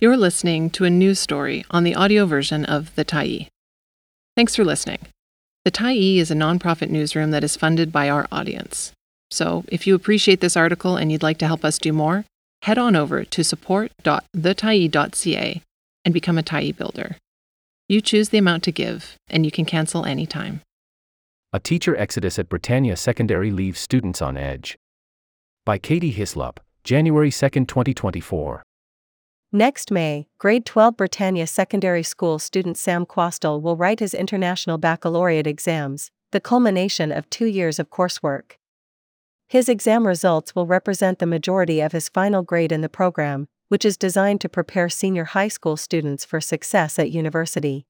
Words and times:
You're 0.00 0.16
listening 0.16 0.70
to 0.70 0.84
a 0.84 0.90
news 0.90 1.18
story 1.18 1.64
on 1.72 1.82
the 1.82 1.96
audio 1.96 2.24
version 2.24 2.64
of 2.64 2.94
The 2.94 3.04
Tyee. 3.04 3.48
Thanks 4.36 4.54
for 4.54 4.64
listening. 4.64 5.00
The 5.64 5.72
Tyee 5.72 6.18
is 6.18 6.30
a 6.30 6.36
nonprofit 6.36 6.88
newsroom 6.88 7.32
that 7.32 7.42
is 7.42 7.56
funded 7.56 7.90
by 7.90 8.08
our 8.08 8.28
audience. 8.30 8.92
So, 9.32 9.64
if 9.66 9.88
you 9.88 9.96
appreciate 9.96 10.40
this 10.40 10.56
article 10.56 10.96
and 10.96 11.10
you'd 11.10 11.24
like 11.24 11.38
to 11.38 11.48
help 11.48 11.64
us 11.64 11.78
do 11.78 11.92
more, 11.92 12.24
head 12.62 12.78
on 12.78 12.94
over 12.94 13.24
to 13.24 13.42
support.thetyee.ca 13.42 15.62
and 16.04 16.14
become 16.14 16.38
a 16.38 16.44
Tyee 16.44 16.76
builder. 16.76 17.16
You 17.88 18.00
choose 18.00 18.28
the 18.28 18.38
amount 18.38 18.62
to 18.62 18.70
give, 18.70 19.16
and 19.28 19.44
you 19.44 19.50
can 19.50 19.64
cancel 19.64 20.04
anytime. 20.04 20.60
A 21.52 21.58
teacher 21.58 21.96
exodus 21.96 22.38
at 22.38 22.48
Britannia 22.48 22.96
Secondary 22.96 23.50
leaves 23.50 23.80
students 23.80 24.22
on 24.22 24.36
edge. 24.36 24.76
By 25.66 25.78
Katie 25.78 26.14
Hyslop, 26.14 26.58
January 26.84 27.32
2, 27.32 27.48
2024. 27.64 28.62
Next 29.52 29.90
May, 29.90 30.26
grade 30.36 30.66
12 30.66 30.98
Britannia 30.98 31.46
Secondary 31.46 32.02
School 32.02 32.38
student 32.38 32.76
Sam 32.76 33.06
Quastel 33.06 33.62
will 33.62 33.78
write 33.78 33.98
his 33.98 34.12
International 34.12 34.76
Baccalaureate 34.76 35.46
exams, 35.46 36.10
the 36.32 36.40
culmination 36.40 37.10
of 37.10 37.30
two 37.30 37.46
years 37.46 37.78
of 37.78 37.88
coursework. 37.88 38.56
His 39.46 39.70
exam 39.70 40.06
results 40.06 40.54
will 40.54 40.66
represent 40.66 41.18
the 41.18 41.24
majority 41.24 41.80
of 41.80 41.92
his 41.92 42.10
final 42.10 42.42
grade 42.42 42.72
in 42.72 42.82
the 42.82 42.90
program, 42.90 43.48
which 43.68 43.86
is 43.86 43.96
designed 43.96 44.42
to 44.42 44.50
prepare 44.50 44.90
senior 44.90 45.24
high 45.24 45.48
school 45.48 45.78
students 45.78 46.26
for 46.26 46.42
success 46.42 46.98
at 46.98 47.10
university. 47.10 47.86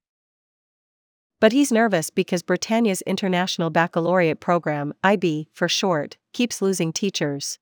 But 1.41 1.51
he's 1.51 1.73
nervous 1.73 2.09
because 2.09 2.41
Britannia's 2.41 3.01
International 3.01 3.69
Baccalaureate 3.69 4.39
program, 4.39 4.93
IB 5.03 5.49
for 5.51 5.67
short, 5.67 6.15
keeps 6.31 6.61
losing 6.61 6.93
teachers. 6.93 7.59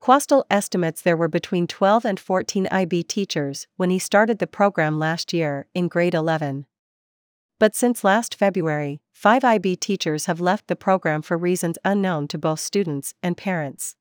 Quastel 0.00 0.44
estimates 0.48 1.02
there 1.02 1.16
were 1.16 1.28
between 1.28 1.66
12 1.66 2.04
and 2.04 2.20
14 2.20 2.68
IB 2.70 3.02
teachers 3.02 3.66
when 3.76 3.90
he 3.90 3.98
started 3.98 4.38
the 4.38 4.46
program 4.46 4.98
last 4.98 5.32
year, 5.32 5.66
in 5.74 5.88
grade 5.88 6.14
11. 6.14 6.66
But 7.58 7.74
since 7.74 8.04
last 8.04 8.34
February, 8.36 9.00
five 9.12 9.42
IB 9.42 9.76
teachers 9.76 10.26
have 10.26 10.40
left 10.40 10.68
the 10.68 10.76
program 10.76 11.22
for 11.22 11.36
reasons 11.36 11.76
unknown 11.84 12.28
to 12.28 12.38
both 12.38 12.60
students 12.60 13.14
and 13.22 13.36
parents. 13.36 13.96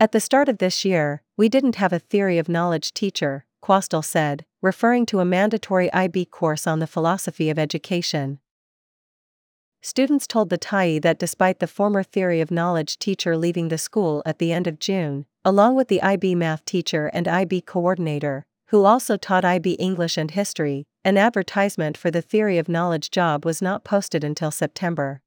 At 0.00 0.12
the 0.12 0.20
start 0.20 0.48
of 0.48 0.58
this 0.58 0.84
year, 0.84 1.22
we 1.36 1.48
didn't 1.48 1.76
have 1.76 1.92
a 1.92 1.98
theory 1.98 2.38
of 2.38 2.48
knowledge 2.48 2.92
teacher, 2.94 3.44
Quastel 3.60 4.02
said, 4.02 4.46
referring 4.62 5.06
to 5.06 5.20
a 5.20 5.24
mandatory 5.24 5.92
IB 5.92 6.26
course 6.26 6.66
on 6.66 6.78
the 6.78 6.86
philosophy 6.86 7.50
of 7.50 7.58
education. 7.58 8.38
Students 9.82 10.26
told 10.26 10.50
the 10.50 10.58
Tyee 10.58 11.00
that 11.02 11.18
despite 11.18 11.60
the 11.60 11.66
former 11.66 12.02
theory 12.02 12.40
of 12.40 12.50
knowledge 12.50 12.98
teacher 12.98 13.36
leaving 13.36 13.68
the 13.68 13.78
school 13.78 14.22
at 14.26 14.38
the 14.38 14.52
end 14.52 14.66
of 14.66 14.78
June, 14.78 15.26
along 15.44 15.76
with 15.76 15.88
the 15.88 16.02
IB 16.02 16.34
math 16.34 16.64
teacher 16.64 17.06
and 17.12 17.28
IB 17.28 17.60
coordinator, 17.60 18.44
who 18.68 18.84
also 18.84 19.16
taught 19.16 19.44
IB 19.44 19.72
English 19.74 20.16
and 20.16 20.32
history, 20.32 20.86
an 21.04 21.16
advertisement 21.16 21.96
for 21.96 22.10
the 22.10 22.22
theory 22.22 22.58
of 22.58 22.68
knowledge 22.68 23.10
job 23.10 23.44
was 23.44 23.62
not 23.62 23.84
posted 23.84 24.24
until 24.24 24.50
September. 24.50 25.22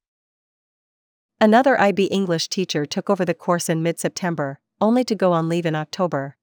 Another 1.39 1.79
IB 1.79 2.05
English 2.05 2.49
teacher 2.49 2.85
took 2.85 3.09
over 3.09 3.23
the 3.23 3.33
course 3.33 3.69
in 3.69 3.81
mid 3.81 3.97
September, 3.97 4.59
only 4.81 5.05
to 5.05 5.15
go 5.15 5.31
on 5.31 5.47
leave 5.47 5.65
in 5.65 5.75
October. 5.75 6.35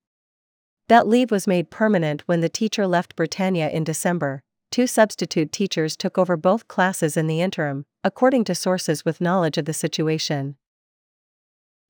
That 0.88 1.06
leave 1.06 1.30
was 1.30 1.46
made 1.46 1.70
permanent 1.70 2.22
when 2.26 2.40
the 2.40 2.48
teacher 2.48 2.86
left 2.86 3.14
Britannia 3.14 3.68
in 3.68 3.84
December. 3.84 4.42
Two 4.70 4.86
substitute 4.86 5.52
teachers 5.52 5.96
took 5.96 6.18
over 6.18 6.36
both 6.36 6.68
classes 6.68 7.16
in 7.16 7.26
the 7.26 7.40
interim, 7.40 7.86
according 8.04 8.44
to 8.44 8.54
sources 8.54 9.04
with 9.04 9.20
knowledge 9.20 9.58
of 9.58 9.64
the 9.64 9.72
situation. 9.72 10.56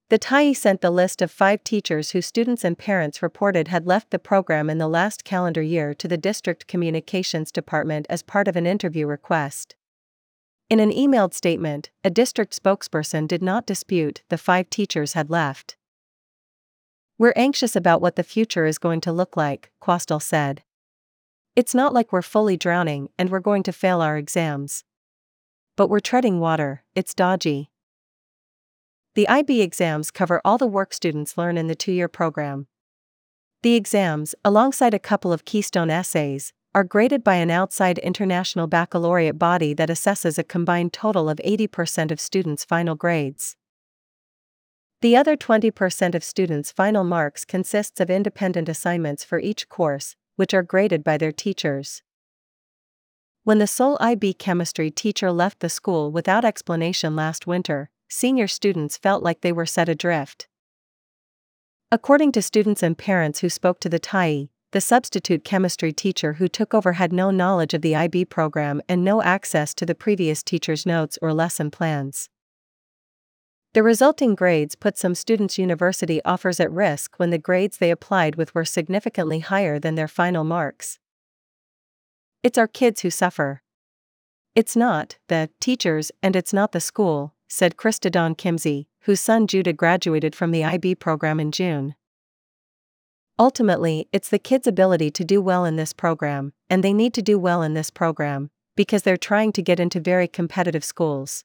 The 0.09 0.21
Tyee 0.21 0.57
sent 0.57 0.83
the 0.83 0.91
list 0.91 1.21
of 1.21 1.33
five 1.33 1.65
teachers 1.65 2.13
whose 2.13 2.27
students 2.27 2.63
and 2.63 2.79
parents 2.79 3.23
reported 3.23 3.67
had 3.69 3.89
left 3.89 4.11
the 4.11 4.21
program 4.21 4.71
in 4.71 4.79
the 4.79 4.87
last 4.87 5.25
calendar 5.25 5.63
year 5.63 5.95
to 5.95 6.07
the 6.07 6.17
district 6.17 6.69
communications 6.69 7.51
department 7.51 8.07
as 8.09 8.23
part 8.23 8.47
of 8.47 8.55
an 8.55 8.67
interview 8.67 9.07
request. 9.09 9.75
In 10.71 10.79
an 10.79 10.93
emailed 10.93 11.35
statement, 11.35 11.91
a 12.05 12.11
district 12.11 12.61
spokesperson 12.61 13.27
did 13.27 13.43
not 13.43 13.67
dispute 13.67 14.23
the 14.29 14.39
five 14.39 14.71
teachers 14.71 15.15
had 15.15 15.29
left. 15.29 15.77
We're 17.19 17.33
anxious 17.35 17.75
about 17.75 18.01
what 18.01 18.15
the 18.15 18.23
future 18.23 18.67
is 18.67 18.79
going 18.79 19.01
to 19.03 19.13
look 19.13 19.37
like, 19.37 19.73
Quastel 19.81 20.21
said. 20.21 20.63
It's 21.57 21.75
not 21.75 21.95
like 21.95 22.13
we're 22.13 22.21
fully 22.21 22.59
drowning 22.59 23.09
and 23.19 23.31
we're 23.31 23.41
going 23.41 23.63
to 23.63 23.73
fail 23.73 24.03
our 24.03 24.19
exams. 24.19 24.85
But 25.75 25.89
we're 25.89 26.01
treading 26.01 26.39
water, 26.39 26.85
it's 26.95 27.15
dodgy. 27.15 27.71
The 29.15 29.27
IB 29.27 29.63
exams 29.63 30.11
cover 30.11 30.43
all 30.45 30.59
the 30.59 30.67
work 30.67 30.93
students 30.93 31.39
learn 31.39 31.57
in 31.57 31.67
the 31.67 31.75
two 31.75 31.93
year 31.93 32.09
program. 32.09 32.67
The 33.63 33.75
exams, 33.75 34.35
alongside 34.45 34.93
a 34.93 34.99
couple 34.99 35.33
of 35.33 35.47
keystone 35.47 35.89
essays, 35.89 36.53
are 36.75 36.85
graded 36.85 37.25
by 37.25 37.37
an 37.37 37.51
outside 37.51 37.97
international 38.01 38.67
baccalaureate 38.67 39.39
body 39.39 39.73
that 39.73 39.89
assesses 39.89 40.37
a 40.37 40.45
combined 40.45 40.93
total 40.93 41.31
of 41.31 41.41
80% 41.43 42.11
of 42.11 42.21
students' 42.21 42.67
final 42.67 42.95
grades. 42.95 43.57
The 45.01 45.17
other 45.17 45.39
20% 45.39 46.15
of 46.15 46.23
students' 46.23 46.71
final 46.71 47.03
marks 47.03 47.47
consists 47.47 47.99
of 47.99 48.11
independent 48.11 48.69
assignments 48.69 49.25
for 49.25 49.39
each 49.39 49.71
course, 49.71 50.17
which 50.37 50.55
are 50.55 50.63
graded 50.63 51.03
by 51.03 51.19
their 51.19 51.33
teachers. 51.33 52.03
When 53.45 53.59
the 53.59 53.67
sole 53.67 53.97
IB 54.01 54.35
chemistry 54.35 54.91
teacher 54.91 55.31
left 55.31 55.61
the 55.61 55.69
school 55.69 56.11
without 56.11 56.45
explanation 56.45 57.15
last 57.15 57.47
winter, 57.47 57.91
senior 58.09 58.49
students 58.49 58.97
felt 58.97 59.23
like 59.23 59.41
they 59.41 59.53
were 59.53 59.67
set 59.67 59.89
adrift. 59.89 60.49
According 61.93 62.33
to 62.33 62.43
students 62.43 62.83
and 62.83 62.99
parents 62.99 63.41
who 63.41 63.49
spoke 63.49 63.79
to 63.81 63.89
the 63.89 64.01
Tyee, 64.01 64.49
the 64.73 64.81
substitute 64.81 65.45
chemistry 65.45 65.93
teacher 65.93 66.35
who 66.35 66.49
took 66.49 66.75
over 66.75 66.95
had 66.95 67.13
no 67.13 67.31
knowledge 67.31 67.73
of 67.73 67.83
the 67.83 67.95
IB 67.95 68.25
program 68.25 68.83
and 68.89 69.05
no 69.05 69.23
access 69.23 69.73
to 69.75 69.87
the 69.87 69.95
previous 69.95 70.43
teacher's 70.43 70.85
notes 70.85 71.17
or 71.23 71.33
lesson 71.33 71.71
plans. 71.71 72.29
The 73.77 73.83
resulting 73.83 74.35
grades 74.35 74.75
put 74.75 74.97
some 74.97 75.15
students' 75.15 75.59
university 75.59 76.25
offers 76.25 76.61
at 76.61 76.73
risk 76.73 77.19
when 77.19 77.29
the 77.29 77.37
grades 77.37 77.77
they 77.77 77.91
applied 77.91 78.37
with 78.37 78.55
were 78.55 78.65
significantly 78.65 79.41
higher 79.41 79.79
than 79.79 79.97
their 79.97 80.09
final 80.09 80.45
marks. 80.45 80.99
It's 82.43 82.57
our 82.57 82.69
kids 82.69 83.03
who 83.03 83.11
suffer. 83.11 83.61
It's 84.55 84.77
not 84.77 85.19
the 85.29 85.51
teachers 85.61 86.11
and 86.23 86.35
it's 86.35 86.55
not 86.55 86.73
the 86.73 86.81
school, 86.81 87.35
said 87.49 87.77
Krista 87.77 88.11
Dawn 88.11 88.35
Kimsey, 88.35 88.87
whose 89.01 89.21
son 89.21 89.47
Judah 89.47 89.75
graduated 89.75 90.35
from 90.35 90.53
the 90.53 90.65
IB 90.65 90.95
program 90.95 91.39
in 91.39 91.53
June. 91.53 91.97
Ultimately, 93.39 94.09
it's 94.11 94.31
the 94.31 94.39
kids' 94.39 94.67
ability 94.67 95.11
to 95.11 95.23
do 95.23 95.43
well 95.43 95.67
in 95.67 95.77
this 95.77 95.93
program, 95.93 96.55
and 96.71 96.83
they 96.83 96.95
need 96.95 97.13
to 97.13 97.21
do 97.21 97.39
well 97.39 97.61
in 97.61 97.75
this 97.75 97.91
program, 97.91 98.49
because 98.75 99.03
they're 99.03 99.19
trying 99.19 99.53
to 99.53 99.61
get 99.61 99.79
into 99.79 100.01
very 100.01 100.29
competitive 100.29 100.83
schools. 100.83 101.45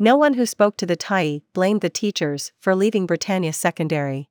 No 0.00 0.16
one 0.16 0.34
who 0.34 0.46
spoke 0.46 0.76
to 0.76 0.86
the 0.86 0.96
Tyee 0.96 1.42
blamed 1.52 1.80
the 1.80 1.90
teachers 1.90 2.52
for 2.60 2.76
leaving 2.76 3.04
Britannia 3.04 3.52
Secondary. 3.52 4.28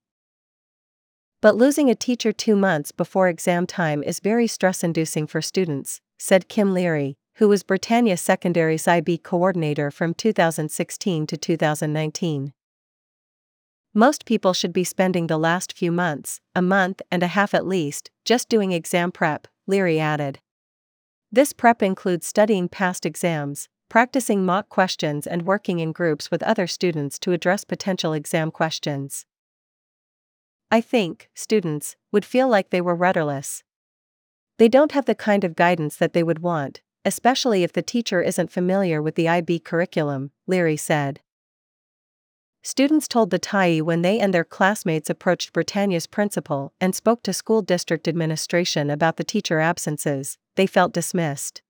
But 1.41 1.57
losing 1.57 1.89
a 1.89 1.95
teacher 1.95 2.31
two 2.31 2.55
months 2.55 2.93
before 2.93 3.27
exam 3.27 3.67
time 3.67 4.01
is 4.01 4.21
very 4.21 4.47
stress 4.47 4.81
inducing 4.81 5.27
for 5.27 5.41
students, 5.41 5.99
said 6.17 6.47
Kim 6.47 6.73
Leary, 6.73 7.17
who 7.35 7.49
was 7.49 7.63
Britannia 7.63 8.15
Secondary's 8.15 8.87
IB 8.87 9.17
coordinator 9.17 9.91
from 9.91 10.13
2016 10.13 11.27
to 11.27 11.35
2019. 11.35 12.53
Most 13.93 14.25
people 14.25 14.53
should 14.53 14.73
be 14.73 14.85
spending 14.85 15.27
the 15.27 15.37
last 15.37 15.77
few 15.77 15.91
months, 15.91 16.39
a 16.55 16.61
month 16.61 17.01
and 17.11 17.23
a 17.23 17.27
half 17.27 17.53
at 17.53 17.67
least, 17.67 18.09
just 18.23 18.47
doing 18.47 18.71
exam 18.71 19.11
prep, 19.11 19.49
Leary 19.67 19.99
added. 19.99 20.39
This 21.29 21.51
prep 21.51 21.83
includes 21.83 22.25
studying 22.25 22.69
past 22.69 23.05
exams, 23.05 23.67
practicing 23.89 24.45
mock 24.45 24.69
questions 24.69 25.25
and 25.25 25.45
working 25.45 25.79
in 25.79 25.91
groups 25.91 26.29
with 26.29 26.43
other 26.43 26.67
students 26.67 27.17
to 27.19 27.31
address 27.31 27.63
potential 27.63 28.13
exam 28.13 28.51
questions. 28.51 29.25
I 30.69 30.81
think 30.81 31.29
students 31.33 31.95
would 32.11 32.25
feel 32.25 32.49
like 32.49 32.69
they 32.69 32.81
were 32.81 32.95
rudderless. 32.95 33.63
They 34.57 34.67
don't 34.67 34.91
have 34.91 35.05
the 35.05 35.15
kind 35.15 35.43
of 35.43 35.55
guidance 35.55 35.95
that 35.97 36.13
they 36.13 36.23
would 36.23 36.39
want, 36.39 36.81
especially 37.05 37.63
if 37.63 37.71
the 37.71 37.81
teacher 37.81 38.21
isn't 38.21 38.51
familiar 38.51 39.01
with 39.01 39.15
the 39.15 39.29
IB 39.29 39.59
curriculum, 39.59 40.31
Leary 40.45 40.75
said. 40.75 41.21
Students 42.63 43.07
told 43.07 43.29
the 43.29 43.39
Tyee 43.39 43.81
when 43.81 44.01
they 44.01 44.19
and 44.19 44.33
their 44.33 44.43
classmates 44.43 45.09
approached 45.09 45.53
Britannia's 45.53 46.05
principal 46.05 46.73
and 46.81 46.93
spoke 46.93 47.23
to 47.23 47.31
school 47.31 47.61
district 47.61 48.09
administration 48.09 48.89
about 48.89 49.15
the 49.15 49.23
teacher 49.23 49.61
absences, 49.61 50.37
they 50.55 50.67
felt 50.67 50.91
dismissed. 50.91 51.61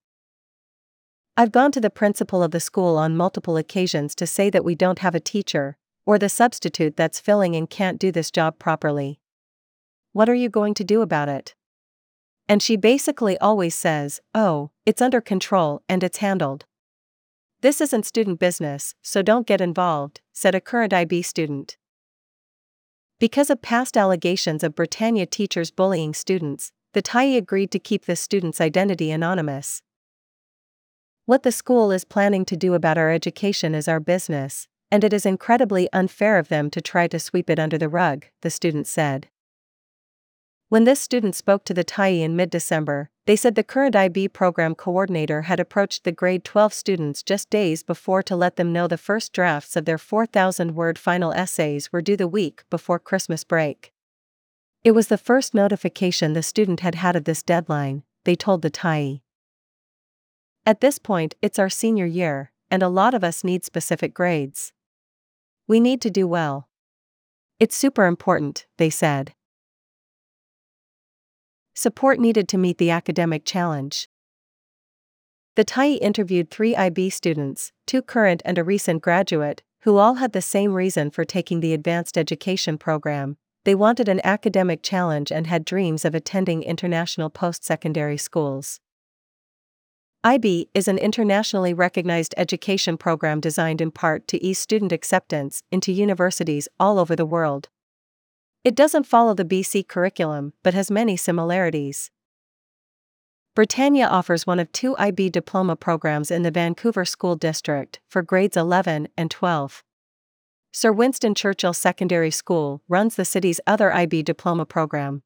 I've 1.40 1.52
gone 1.52 1.72
to 1.74 1.80
the 1.80 1.92
principal 1.92 2.42
of 2.42 2.50
the 2.50 2.60
school 2.60 2.98
on 2.98 3.16
multiple 3.16 3.58
occasions 3.58 4.16
to 4.16 4.26
say 4.26 4.50
that 4.50 4.66
we 4.66 4.74
don't 4.74 4.98
have 5.00 5.14
a 5.14 5.20
teacher, 5.20 5.78
or 6.04 6.18
the 6.18 6.30
substitute 6.30 6.98
that's 6.98 7.20
filling 7.20 7.56
and 7.56 7.70
can't 7.70 8.00
do 8.00 8.12
this 8.12 8.32
job 8.32 8.58
properly. 8.58 9.20
What 10.14 10.30
are 10.30 10.34
you 10.34 10.50
going 10.50 10.74
to 10.74 10.84
do 10.84 11.04
about 11.04 11.30
it? 11.30 11.54
And 12.50 12.64
she 12.64 12.76
basically 12.76 13.38
always 13.38 13.76
says, 13.76 14.20
oh, 14.34 14.72
it's 14.84 15.00
under 15.00 15.22
control 15.22 15.84
and 15.88 16.04
it's 16.04 16.18
handled. 16.18 16.66
This 17.62 17.82
isn't 17.82 18.08
student 18.08 18.40
business, 18.40 18.96
so 19.04 19.22
don't 19.22 19.46
get 19.46 19.62
involved, 19.62 20.22
said 20.34 20.56
a 20.56 20.62
current 20.62 20.92
IB 20.92 21.22
student. 21.22 21.78
Because 23.20 23.52
of 23.52 23.62
past 23.62 23.96
allegations 23.96 24.64
of 24.64 24.74
Britannia 24.74 25.28
teachers 25.28 25.70
bullying 25.70 26.16
students, 26.16 26.72
the 26.94 27.04
Tyee 27.04 27.38
agreed 27.38 27.70
to 27.70 27.80
keep 27.80 28.06
the 28.06 28.16
student's 28.16 28.60
identity 28.60 29.12
anonymous. 29.12 29.84
What 31.28 31.44
the 31.44 31.52
school 31.52 31.92
is 31.92 32.06
planning 32.06 32.46
to 32.46 32.56
do 32.56 32.74
about 32.74 32.98
our 32.98 33.12
education 33.12 33.76
is 33.76 33.90
our 33.90 34.00
business, 34.00 34.70
and 34.90 35.04
it 35.04 35.12
is 35.12 35.26
incredibly 35.26 35.90
unfair 35.92 36.40
of 36.40 36.48
them 36.48 36.70
to 36.70 36.80
try 36.80 37.06
to 37.10 37.20
sweep 37.20 37.50
it 37.50 37.60
under 37.60 37.78
the 37.78 37.90
rug, 37.90 38.28
the 38.44 38.50
student 38.50 38.88
said. 38.88 39.28
When 40.70 40.86
this 40.86 41.02
student 41.02 41.36
spoke 41.36 41.66
to 41.66 41.74
the 41.74 41.84
Tyee 41.84 42.22
in 42.22 42.38
mid 42.38 42.50
December, 42.50 43.10
they 43.26 43.36
said 43.36 43.56
the 43.56 43.64
current 43.66 43.94
IB 43.94 44.30
program 44.30 44.74
coordinator 44.74 45.42
had 45.42 45.60
approached 45.60 46.06
the 46.06 46.14
grade 46.14 46.46
12 46.46 46.74
students 46.74 47.22
just 47.24 47.50
days 47.50 47.84
before 47.84 48.24
to 48.24 48.38
let 48.38 48.56
them 48.56 48.72
know 48.72 48.88
the 48.88 48.98
first 48.98 49.34
drafts 49.34 49.76
of 49.76 49.84
their 49.84 49.98
4,000 49.98 50.76
word 50.76 50.98
final 50.98 51.34
essays 51.34 51.92
were 51.92 52.02
due 52.02 52.16
the 52.16 52.30
week 52.30 52.64
before 52.70 53.00
Christmas 53.00 53.44
break. 53.44 53.92
It 54.86 54.92
was 54.92 55.10
the 55.10 55.18
first 55.18 55.54
notification 55.54 56.32
the 56.32 56.42
student 56.42 56.80
had 56.80 56.96
had 56.96 57.18
of 57.18 57.26
this 57.26 57.44
deadline, 57.44 58.04
they 58.24 58.38
told 58.38 58.62
the 58.62 58.72
Tyee. 58.72 59.20
At 60.68 60.82
this 60.82 61.00
point, 61.00 61.34
it's 61.42 61.60
our 61.60 61.70
senior 61.70 62.06
year, 62.06 62.52
and 62.70 62.84
a 62.84 62.90
lot 62.90 63.14
of 63.14 63.24
us 63.24 63.42
need 63.42 63.64
specific 63.64 64.14
grades. 64.14 64.74
We 65.66 65.80
need 65.80 66.02
to 66.02 66.10
do 66.10 66.28
well. 66.28 66.68
It's 67.58 67.74
super 67.74 68.06
important, 68.06 68.66
they 68.78 68.90
said. 68.90 69.34
Support 71.74 72.20
needed 72.20 72.50
to 72.50 72.58
meet 72.58 72.80
the 72.80 72.92
academic 72.92 73.46
challenge. 73.46 74.10
The 75.56 75.64
Tyee 75.64 76.00
interviewed 76.02 76.52
three 76.52 76.76
IB 76.76 77.12
students, 77.12 77.72
two 77.86 78.02
current 78.02 78.42
and 78.44 78.58
a 78.58 78.64
recent 78.66 79.02
graduate, 79.02 79.64
who 79.84 79.96
all 79.96 80.16
had 80.16 80.34
the 80.34 80.42
same 80.42 80.74
reason 80.74 81.12
for 81.12 81.24
taking 81.24 81.62
the 81.62 81.74
advanced 81.74 82.18
education 82.18 82.78
program. 82.78 83.38
They 83.64 83.74
wanted 83.74 84.10
an 84.10 84.20
academic 84.26 84.84
challenge 84.84 85.32
and 85.32 85.48
had 85.48 85.64
dreams 85.64 86.04
of 86.04 86.14
attending 86.14 86.62
international 86.62 87.30
post 87.30 87.64
secondary 87.64 88.18
schools. 88.18 88.82
IB 90.28 90.68
is 90.74 90.90
an 90.90 90.98
internationally 90.98 91.74
recognized 91.74 92.34
education 92.36 92.98
program 92.98 93.40
designed 93.40 93.80
in 93.80 93.92
part 93.92 94.28
to 94.28 94.44
ease 94.44 94.60
student 94.60 94.92
acceptance 94.92 95.64
into 95.72 95.94
universities 95.94 96.68
all 96.78 97.00
over 97.00 97.16
the 97.16 97.26
world. 97.26 97.70
It 98.66 98.76
doesn't 98.76 99.06
follow 99.06 99.34
the 99.34 99.46
BC 99.46 99.88
curriculum 99.88 100.52
but 100.64 100.74
has 100.74 100.92
many 100.92 101.16
similarities. 101.16 102.12
Britannia 103.56 104.06
offers 104.06 104.46
one 104.46 104.60
of 104.60 104.70
two 104.74 104.98
IB 104.98 105.30
diploma 105.30 105.78
programs 105.78 106.30
in 106.30 106.42
the 106.42 106.52
Vancouver 106.52 107.06
School 107.06 107.38
District 107.38 108.02
for 108.10 108.22
grades 108.22 108.58
11 108.58 109.08
and 109.16 109.32
12. 109.32 109.82
Sir 110.74 110.92
Winston 110.92 111.36
Churchill 111.36 111.74
Secondary 111.74 112.32
School 112.32 112.82
runs 112.90 113.16
the 113.16 113.24
city's 113.24 113.62
other 113.66 113.94
IB 113.94 114.24
diploma 114.24 114.66
program. 114.66 115.24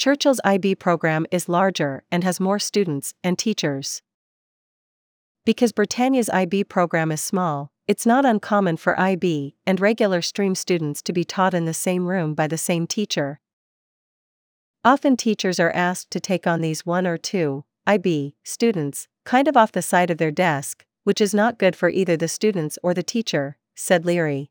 Churchill's 0.00 0.40
IB 0.46 0.76
program 0.76 1.26
is 1.30 1.46
larger 1.46 2.04
and 2.10 2.24
has 2.24 2.40
more 2.40 2.58
students 2.58 3.12
and 3.22 3.38
teachers. 3.38 4.00
Because 5.44 5.72
Britannia's 5.72 6.30
IB 6.30 6.64
program 6.64 7.12
is 7.12 7.20
small, 7.20 7.70
it's 7.86 8.06
not 8.06 8.24
uncommon 8.24 8.78
for 8.78 8.98
IB 8.98 9.56
and 9.66 9.78
regular 9.78 10.22
stream 10.22 10.54
students 10.54 11.02
to 11.02 11.12
be 11.12 11.22
taught 11.22 11.52
in 11.52 11.66
the 11.66 11.74
same 11.74 12.06
room 12.06 12.32
by 12.32 12.46
the 12.46 12.56
same 12.56 12.86
teacher. 12.86 13.40
Often 14.86 15.18
teachers 15.18 15.60
are 15.60 15.72
asked 15.72 16.10
to 16.12 16.18
take 16.18 16.46
on 16.46 16.62
these 16.62 16.86
one 16.86 17.06
or 17.06 17.18
two 17.18 17.66
IB 17.86 18.36
students, 18.42 19.06
kind 19.26 19.46
of 19.48 19.54
off 19.54 19.70
the 19.70 19.82
side 19.82 20.10
of 20.10 20.16
their 20.16 20.30
desk, 20.30 20.82
which 21.04 21.20
is 21.20 21.34
not 21.34 21.58
good 21.58 21.76
for 21.76 21.90
either 21.90 22.16
the 22.16 22.26
students 22.26 22.78
or 22.82 22.94
the 22.94 23.02
teacher, 23.02 23.58
said 23.74 24.06
Leary. 24.06 24.50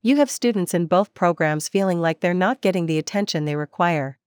You 0.00 0.16
have 0.16 0.30
students 0.30 0.74
in 0.74 0.86
both 0.86 1.12
programs 1.12 1.68
feeling 1.68 2.00
like 2.00 2.20
they're 2.20 2.32
not 2.32 2.60
getting 2.60 2.86
the 2.86 2.98
attention 2.98 3.44
they 3.44 3.56
require. 3.56 4.18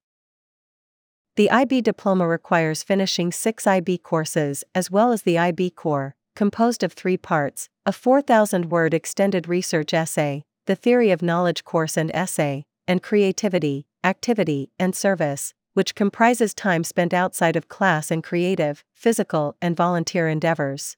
The 1.38 1.50
IB 1.50 1.82
diploma 1.82 2.28
requires 2.28 2.84
finishing 2.84 3.32
six 3.32 3.66
IB 3.66 4.00
courses 4.00 4.66
as 4.76 4.92
well 4.92 5.14
as 5.14 5.22
the 5.22 5.38
IB 5.38 5.70
core, 5.72 6.16
composed 6.36 6.84
of 6.84 6.92
three 6.92 7.18
parts 7.18 7.70
a 7.86 7.94
4,000 7.94 8.70
word 8.70 8.94
extended 8.94 9.48
research 9.48 9.94
essay, 9.94 10.44
the 10.68 10.76
Theory 10.76 11.10
of 11.10 11.22
Knowledge 11.22 11.64
course 11.64 11.96
and 11.98 12.12
essay, 12.14 12.66
and 12.86 13.02
Creativity, 13.02 13.86
Activity, 14.04 14.72
and 14.78 14.94
Service, 14.94 15.54
which 15.74 15.96
comprises 15.96 16.54
time 16.54 16.84
spent 16.84 17.14
outside 17.14 17.56
of 17.56 17.70
class 17.70 18.12
in 18.12 18.22
creative, 18.22 18.84
physical, 18.94 19.56
and 19.62 19.76
volunteer 19.76 20.28
endeavors. 20.28 20.98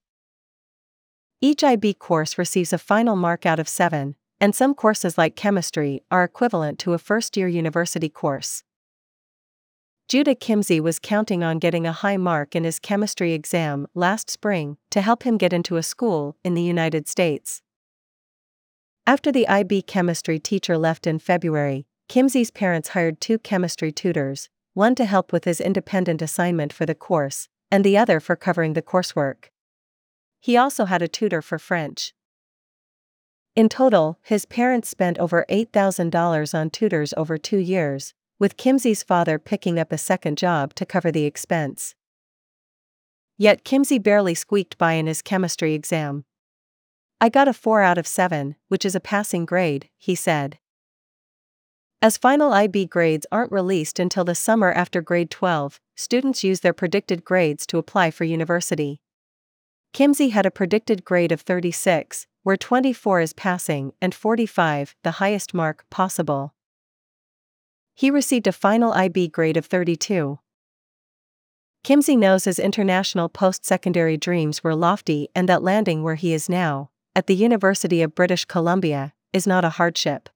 Each 1.40 1.64
IB 1.64 1.94
course 1.94 2.38
receives 2.38 2.74
a 2.74 2.78
final 2.78 3.16
mark 3.16 3.46
out 3.46 3.60
of 3.60 3.69
seven, 3.69 4.16
and 4.44 4.54
some 4.54 4.74
courses 4.74 5.18
like 5.18 5.38
chemistry 5.38 6.04
are 6.12 6.25
equivalent 6.25 6.78
to 6.78 6.92
a 6.92 6.98
first 6.98 7.38
year 7.38 7.48
university 7.48 8.10
course. 8.10 8.62
Judah 10.10 10.36
Kimsey 10.36 10.81
was 10.81 11.00
counting 11.00 11.45
on 11.45 11.60
getting 11.60 11.88
a 11.88 11.94
high 11.94 12.18
mark 12.18 12.54
in 12.54 12.66
his 12.66 12.78
chemistry 12.78 13.31
exam 13.31 13.88
last 13.95 14.30
spring 14.30 14.75
to 14.92 15.00
help 15.00 15.24
him 15.24 15.38
get 15.38 15.54
into 15.54 15.78
a 15.78 15.81
school 15.81 16.36
in 16.44 16.56
the 16.56 16.62
United 16.62 17.07
States. 17.07 17.62
After 19.07 19.31
the 19.31 19.48
IB 19.48 19.84
chemistry 19.84 20.40
teacher 20.40 20.78
left 20.78 21.07
in 21.07 21.19
February, 21.19 21.86
Kimsey's 22.10 22.51
parents 22.51 22.90
hired 22.90 23.22
two 23.22 23.40
chemistry 23.40 23.94
tutors, 23.94 24.50
one 24.74 24.94
to 24.95 25.06
help 25.06 25.31
with 25.31 25.45
his 25.45 25.62
independent 25.62 26.22
assignment 26.22 26.74
for 26.74 26.86
the 26.86 26.95
course, 26.95 27.48
and 27.72 27.86
the 27.86 27.98
other 27.98 28.19
for 28.19 28.36
covering 28.36 28.74
the 28.74 28.81
coursework. 28.81 29.45
He 30.42 30.57
also 30.57 30.84
had 30.84 31.01
a 31.01 31.07
tutor 31.07 31.42
for 31.42 31.57
French. 31.57 32.13
In 33.56 33.70
total, 33.70 34.18
his 34.24 34.46
parents 34.46 34.90
spent 34.90 35.20
over 35.20 35.46
$8,000 35.48 36.58
on 36.58 36.70
tutors 36.72 37.14
over 37.16 37.38
two 37.38 37.60
years, 37.60 38.16
with 38.40 38.58
Kimsey's 38.58 39.04
father 39.04 39.38
picking 39.38 39.78
up 39.78 39.92
a 39.92 39.98
second 39.98 40.40
job 40.40 40.74
to 40.74 40.88
cover 40.88 41.12
the 41.12 41.26
expense. 41.26 41.94
Yet 43.38 43.64
Kimsey 43.64 44.02
barely 44.02 44.34
squeaked 44.34 44.78
by 44.80 44.94
in 44.94 45.06
his 45.06 45.22
chemistry 45.22 45.74
exam. 45.76 46.26
I 47.22 47.30
got 47.30 47.48
a 47.48 47.54
4 47.54 47.82
out 47.82 48.00
of 48.00 48.08
7, 48.08 48.56
which 48.70 48.86
is 48.86 48.96
a 48.96 49.00
passing 49.00 49.46
grade, 49.46 49.90
he 49.98 50.16
said. 50.16 50.58
As 52.02 52.18
final 52.18 52.52
IB 52.52 52.88
grades 52.88 53.28
aren't 53.32 53.52
released 53.52 54.00
until 54.00 54.26
the 54.26 54.36
summer 54.36 54.72
after 54.72 55.00
grade 55.00 55.30
12, 55.30 55.80
students 55.96 56.44
use 56.44 56.60
their 56.62 56.74
predicted 56.74 57.24
grades 57.24 57.66
to 57.68 57.78
apply 57.78 58.12
for 58.12 58.24
university. 58.24 59.00
Kimsey 59.94 60.32
had 60.32 60.46
a 60.46 60.52
predicted 60.52 61.06
grade 61.06 61.32
of 61.32 61.42
36, 61.42 62.28
where 62.44 62.57
24 62.57 63.22
is 63.22 63.34
passing 63.34 63.94
and 64.01 64.13
45 64.13 64.95
the 65.04 65.12
highest 65.12 65.54
mark 65.54 65.86
possible. 65.90 66.54
He 67.95 68.12
received 68.12 68.48
a 68.48 68.51
final 68.51 68.94
IB 68.94 69.30
grade 69.30 69.57
of 69.57 69.66
32. 69.66 70.40
Kimsey 71.83 72.18
knows 72.18 72.45
his 72.45 72.59
international 72.59 73.28
post 73.28 73.66
secondary 73.66 74.16
dreams 74.16 74.64
were 74.64 74.76
lofty 74.76 75.28
and 75.35 75.50
that 75.50 75.64
landing 75.64 76.02
where 76.02 76.16
he 76.16 76.33
is 76.33 76.47
now, 76.47 76.90
at 77.16 77.28
the 77.28 77.35
University 77.35 78.02
of 78.02 78.16
British 78.16 78.45
Columbia, 78.45 79.14
is 79.33 79.45
not 79.45 79.66
a 79.66 79.71
hardship. 79.71 80.30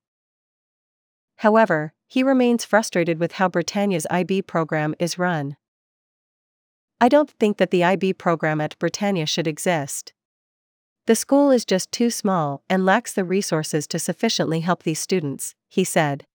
However, 1.37 1.93
he 2.07 2.23
remains 2.23 2.65
frustrated 2.65 3.19
with 3.19 3.33
how 3.33 3.47
Britannia's 3.47 4.07
IB 4.09 4.41
program 4.43 4.95
is 4.99 5.17
run. 5.17 5.55
I 6.99 7.09
don't 7.09 7.29
think 7.29 7.57
that 7.57 7.71
the 7.71 7.83
IB 7.83 8.13
program 8.13 8.59
at 8.59 8.77
Britannia 8.79 9.25
should 9.25 9.47
exist. 9.47 10.13
The 11.07 11.15
school 11.15 11.51
is 11.51 11.65
just 11.65 11.91
too 11.91 12.09
small 12.09 12.63
and 12.69 12.85
lacks 12.85 13.13
the 13.13 13.23
resources 13.23 13.87
to 13.87 13.97
sufficiently 13.97 14.59
help 14.59 14.83
these 14.83 14.99
students, 14.99 15.55
he 15.67 15.83
said 15.83 16.25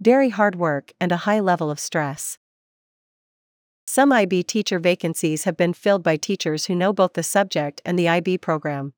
very 0.00 0.30
hard 0.30 0.56
work, 0.56 0.92
and 0.98 1.12
a 1.12 1.18
high 1.28 1.40
level 1.40 1.70
of 1.70 1.78
stress. 1.78 2.38
Some 3.86 4.12
IB 4.12 4.44
teacher 4.44 4.78
vacancies 4.78 5.44
have 5.44 5.58
been 5.58 5.74
filled 5.74 6.02
by 6.02 6.16
teachers 6.16 6.66
who 6.66 6.74
know 6.74 6.94
both 6.94 7.12
the 7.12 7.22
subject 7.22 7.82
and 7.84 7.98
the 7.98 8.08
IB 8.08 8.38
program. 8.38 8.94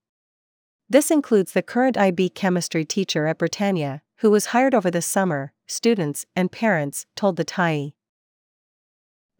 This 0.88 1.10
includes 1.10 1.52
the 1.52 1.62
current 1.62 1.98
IB 1.98 2.28
chemistry 2.30 2.84
teacher 2.84 3.26
at 3.26 3.38
Britannia, 3.38 4.02
who 4.18 4.30
was 4.30 4.46
hired 4.46 4.74
over 4.74 4.90
the 4.90 5.02
summer, 5.02 5.52
students 5.66 6.24
and 6.36 6.52
parents 6.52 7.06
told 7.16 7.36
the 7.36 7.44
Tyee. 7.44 7.94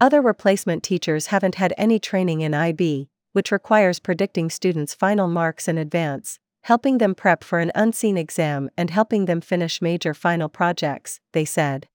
Other 0.01 0.21
replacement 0.21 0.83
teachers 0.83 1.27
haven't 1.29 1.55
had 1.55 1.75
any 1.79 2.01
training 2.01 2.41
in 2.41 2.55
IB, 2.55 3.09
which 3.33 3.53
requires 3.53 3.99
predicting 3.99 4.49
students' 4.49 4.95
final 4.95 5.29
marks 5.29 5.69
in 5.69 5.79
advance, 5.79 6.39
helping 6.63 6.99
them 6.99 7.15
prep 7.15 7.43
for 7.43 7.59
an 7.59 7.73
unseen 7.75 8.17
exam 8.17 8.71
and 8.77 8.91
helping 8.91 9.25
them 9.27 9.41
finish 9.41 9.83
major 9.83 10.15
final 10.15 10.49
projects, 10.49 11.21
they 11.33 11.45
said. 11.45 11.89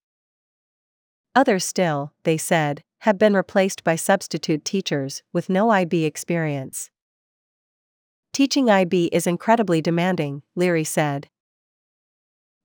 Others 1.36 1.64
still, 1.64 2.14
they 2.24 2.38
said, 2.38 2.84
have 3.02 3.18
been 3.18 3.34
replaced 3.34 3.84
by 3.84 3.96
substitute 3.96 4.66
teachers 4.66 5.22
with 5.32 5.50
no 5.50 5.70
IB 5.70 6.04
experience. 6.04 6.90
Teaching 8.34 8.70
IB 8.70 9.06
is 9.08 9.28
incredibly 9.28 9.82
demanding, 9.82 10.42
Leary 10.56 10.84
said. 10.84 11.30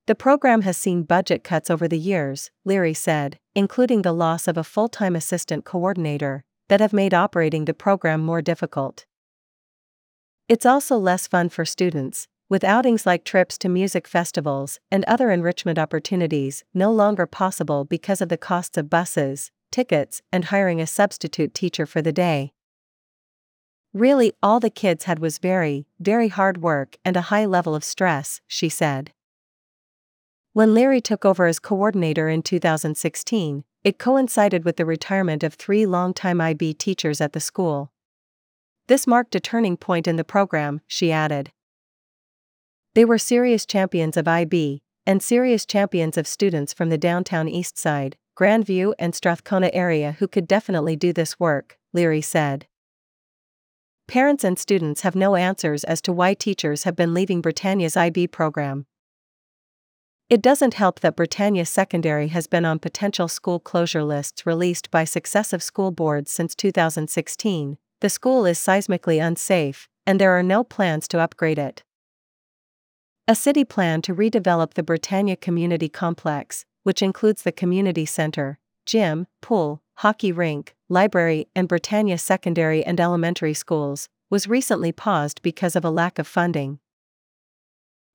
The 0.07 0.15
program 0.15 0.63
has 0.63 0.77
seen 0.77 1.05
budget 1.05 1.45
cuts 1.45 1.71
over 1.71 1.87
the 1.87 1.99
years, 1.99 2.51
Leary 2.65 2.95
said, 2.95 3.39
including 3.55 4.03
the 4.03 4.13
loss 4.13 4.49
of 4.49 4.57
a 4.57 4.65
full 4.65 4.89
time 4.89 5.15
assistant 5.15 5.65
coordinator, 5.65 6.45
that 6.69 6.81
have 6.81 6.93
made 6.93 7.15
operating 7.15 7.65
the 7.65 7.75
program 7.75 8.21
more 8.21 8.43
difficult. 8.43 9.05
It's 10.49 10.67
also 10.67 10.97
less 10.99 11.27
fun 11.27 11.49
for 11.49 11.65
students, 11.65 12.29
with 12.49 12.65
outings 12.65 13.07
like 13.07 13.25
trips 13.25 13.57
to 13.59 13.69
music 13.69 14.07
festivals 14.07 14.79
and 14.91 15.05
other 15.05 15.31
enrichment 15.31 15.79
opportunities 15.79 16.65
no 16.75 16.93
longer 16.93 17.27
possible 17.27 17.85
because 17.85 18.21
of 18.21 18.29
the 18.29 18.37
costs 18.37 18.77
of 18.77 18.91
buses, 18.91 19.51
tickets, 19.71 20.21
and 20.31 20.47
hiring 20.47 20.81
a 20.81 20.87
substitute 20.87 21.55
teacher 21.55 21.87
for 21.87 22.03
the 22.03 22.13
day. 22.13 22.53
Really, 23.95 24.33
all 24.43 24.61
the 24.61 24.71
kids 24.71 25.05
had 25.05 25.19
was 25.19 25.39
very, 25.39 25.87
very 25.99 26.29
hard 26.29 26.63
work 26.63 26.97
and 27.05 27.17
a 27.17 27.29
high 27.33 27.47
level 27.47 27.75
of 27.75 27.85
stress, 27.85 28.41
she 28.47 28.69
said. 28.69 29.13
When 30.53 30.75
Leary 30.75 31.01
took 31.01 31.25
over 31.25 31.47
as 31.47 31.59
coordinator 31.59 32.29
in 32.29 32.43
2016, 32.43 33.65
it 33.85 33.99
coincided 33.99 34.65
with 34.65 34.77
the 34.77 34.85
retirement 34.85 35.43
of 35.43 35.55
three 35.55 35.87
longtime 35.87 36.41
IB 36.41 36.75
teachers 36.75 37.21
at 37.21 37.33
the 37.33 37.41
school. 37.41 37.91
This 38.87 39.07
marked 39.07 39.35
a 39.35 39.41
turning 39.41 39.77
point 39.77 40.07
in 40.07 40.17
the 40.17 40.25
program, 40.25 40.81
she 40.87 41.11
added. 41.11 41.53
They 42.95 43.05
were 43.05 43.19
serious 43.19 43.65
champions 43.65 44.17
of 44.17 44.29
IB, 44.29 44.83
and 45.07 45.23
serious 45.23 45.67
champions 45.67 46.17
of 46.17 46.27
students 46.27 46.73
from 46.73 46.91
the 46.91 46.99
downtown 46.99 47.49
east 47.49 47.79
side, 47.79 48.17
Grandview 48.39 48.93
and 48.99 49.15
Strathcona 49.15 49.71
area 49.73 50.17
who 50.19 50.29
could 50.29 50.47
definitely 50.47 50.97
do 50.97 51.13
this 51.13 51.41
work, 51.41 51.79
Leary 51.93 52.21
said. 52.21 52.67
Parents 54.07 54.45
and 54.45 54.59
students 54.59 55.03
have 55.03 55.17
no 55.17 55.37
answers 55.37 55.85
as 55.85 56.01
to 56.03 56.13
why 56.13 56.35
teachers 56.35 56.85
have 56.85 56.97
been 56.97 57.15
leaving 57.15 57.41
Britannia's 57.41 57.97
IB 57.97 58.27
program. 58.29 58.87
It 60.29 60.41
doesn't 60.41 60.75
help 60.75 61.01
that 61.01 61.17
Britannia 61.17 61.67
Secondary 61.67 62.29
has 62.29 62.47
been 62.47 62.65
on 62.65 62.79
potential 62.79 63.29
school 63.29 63.61
closure 63.61 64.03
lists 64.03 64.47
released 64.47 64.91
by 64.91 65.05
successive 65.05 65.63
school 65.63 65.91
boards 65.91 66.31
since 66.31 66.55
2016. 66.55 67.77
The 68.01 68.09
school 68.09 68.47
is 68.47 68.59
seismically 68.59 69.23
unsafe, 69.25 69.89
and 70.07 70.21
there 70.21 70.33
are 70.33 70.43
no 70.43 70.65
plans 70.65 71.07
to 71.09 71.21
upgrade 71.21 71.59
it. 71.59 71.83
A 73.29 73.35
city 73.37 73.65
plan 73.65 74.03
to 74.03 74.15
redevelop 74.15 74.75
the 74.75 74.83
Britannia 74.83 75.37
Community 75.37 75.89
Complex, 75.89 76.65
which 76.83 77.03
includes 77.03 77.43
the 77.43 77.53
community 77.53 78.05
center, 78.05 78.59
gym, 78.85 79.27
pool, 79.41 79.83
hockey 79.99 80.33
rink, 80.33 80.75
library, 80.89 81.47
and 81.55 81.69
Britannia 81.69 82.19
secondary 82.19 82.85
and 82.85 82.99
elementary 82.99 83.55
schools, 83.55 84.09
was 84.29 84.49
recently 84.49 84.91
paused 84.91 85.41
because 85.43 85.77
of 85.77 85.85
a 85.85 85.91
lack 85.91 86.19
of 86.19 86.27
funding. 86.27 86.81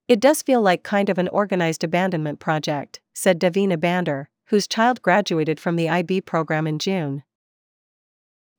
It 0.07 0.21
does 0.21 0.41
feel 0.41 0.61
like 0.61 0.83
kind 0.83 1.09
of 1.09 1.17
an 1.17 1.27
organized 1.27 1.83
abandonment 1.83 2.39
project, 2.39 3.01
said 3.13 3.39
Davina 3.41 3.75
Bander, 3.75 4.27
whose 4.45 4.67
child 4.67 5.01
graduated 5.01 5.59
from 5.59 5.75
the 5.75 5.89
IB 5.89 6.21
program 6.21 6.65
in 6.65 6.79
June. 6.79 7.23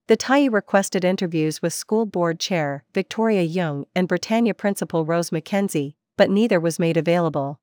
The 0.09 0.17
Tyee 0.17 0.53
requested 0.53 1.05
interviews 1.05 1.63
with 1.63 1.73
school 1.73 2.05
board 2.05 2.39
chair 2.39 2.85
Victoria 2.95 3.43
Young 3.43 3.87
and 3.95 4.09
Britannia 4.09 4.53
principal 4.55 5.07
Rose 5.07 5.31
McKenzie, 5.31 5.95
but 6.19 6.31
neither 6.31 6.61
was 6.61 6.79
made 6.79 6.97
available. 6.97 7.61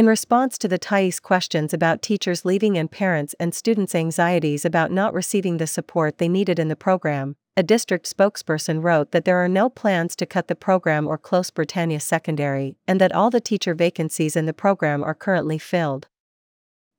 In 0.00 0.06
response 0.06 0.56
to 0.56 0.66
the 0.66 0.78
Tyee's 0.78 1.20
questions 1.20 1.74
about 1.74 2.00
teachers 2.00 2.46
leaving 2.46 2.78
and 2.78 2.90
parents 2.90 3.34
and 3.38 3.54
students' 3.54 3.94
anxieties 3.94 4.64
about 4.64 4.90
not 4.90 5.12
receiving 5.12 5.58
the 5.58 5.66
support 5.66 6.16
they 6.16 6.26
needed 6.26 6.58
in 6.58 6.68
the 6.68 6.74
program, 6.74 7.36
a 7.54 7.62
district 7.62 8.10
spokesperson 8.10 8.82
wrote 8.82 9.10
that 9.10 9.26
there 9.26 9.36
are 9.36 9.46
no 9.46 9.68
plans 9.68 10.16
to 10.16 10.24
cut 10.24 10.48
the 10.48 10.54
program 10.54 11.06
or 11.06 11.18
close 11.18 11.50
Britannia 11.50 12.00
Secondary, 12.00 12.76
and 12.88 12.98
that 12.98 13.12
all 13.12 13.28
the 13.28 13.42
teacher 13.42 13.74
vacancies 13.74 14.36
in 14.36 14.46
the 14.46 14.54
program 14.54 15.04
are 15.04 15.14
currently 15.14 15.58
filled. 15.58 16.08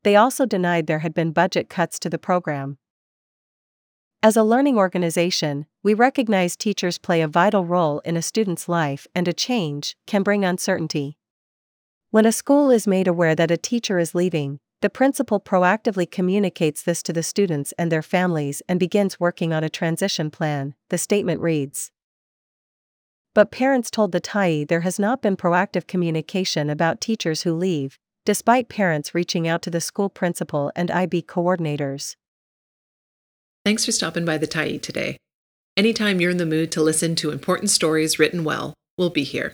They 0.03 0.15
also 0.15 0.45
denied 0.45 0.85
there 0.85 0.99
had 0.99 1.15
been 1.15 1.31
budget 1.31 1.69
cuts 1.69 1.97
to 2.01 2.09
the 2.11 2.19
program. 2.19 2.77
As 4.21 4.37
a 4.37 4.43
learning 4.43 4.77
organization, 4.77 5.65
we 5.81 5.95
recognize 5.95 6.55
teachers 6.55 6.99
play 6.99 7.23
a 7.23 7.27
vital 7.27 7.65
role 7.65 7.97
in 8.01 8.15
a 8.15 8.21
student's 8.21 8.69
life 8.69 9.07
and 9.15 9.27
a 9.27 9.33
change 9.33 9.97
can 10.05 10.21
bring 10.21 10.45
uncertainty. 10.45 11.17
When 12.11 12.25
a 12.25 12.33
school 12.33 12.71
is 12.71 12.87
made 12.87 13.07
aware 13.07 13.35
that 13.35 13.51
a 13.51 13.57
teacher 13.57 13.97
is 13.97 14.13
leaving, 14.13 14.59
the 14.81 14.89
principal 14.89 15.39
proactively 15.39 16.11
communicates 16.11 16.83
this 16.83 17.01
to 17.03 17.13
the 17.13 17.23
students 17.23 17.71
and 17.77 17.89
their 17.89 18.01
families 18.01 18.61
and 18.67 18.77
begins 18.77 19.17
working 19.17 19.53
on 19.53 19.63
a 19.63 19.69
transition 19.69 20.29
plan, 20.29 20.75
the 20.89 20.97
statement 20.97 21.39
reads. 21.39 21.89
But 23.33 23.49
parents 23.49 23.89
told 23.89 24.11
the 24.11 24.19
Tyee 24.19 24.67
there 24.67 24.81
has 24.81 24.99
not 24.99 25.21
been 25.21 25.37
proactive 25.37 25.87
communication 25.87 26.69
about 26.69 26.99
teachers 26.99 27.43
who 27.43 27.53
leave, 27.53 27.97
despite 28.25 28.67
parents 28.67 29.15
reaching 29.15 29.47
out 29.47 29.61
to 29.61 29.69
the 29.69 29.79
school 29.79 30.09
principal 30.09 30.69
and 30.75 30.91
IB 30.91 31.21
coordinators. 31.21 32.17
Thanks 33.63 33.85
for 33.85 33.93
stopping 33.93 34.25
by 34.25 34.37
the 34.37 34.47
Tyee 34.47 34.81
today. 34.81 35.15
Anytime 35.77 36.19
you're 36.19 36.31
in 36.31 36.35
the 36.35 36.45
mood 36.45 36.73
to 36.73 36.81
listen 36.81 37.15
to 37.15 37.31
important 37.31 37.69
stories 37.69 38.19
written 38.19 38.43
well, 38.43 38.73
we'll 38.97 39.09
be 39.09 39.23
here. 39.23 39.53